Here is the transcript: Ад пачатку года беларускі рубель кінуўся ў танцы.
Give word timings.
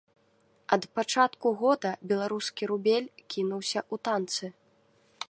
Ад 0.77 0.83
пачатку 0.99 1.47
года 1.61 1.91
беларускі 2.13 2.63
рубель 2.71 3.11
кінуўся 3.35 3.79
ў 3.93 4.05
танцы. 4.11 4.45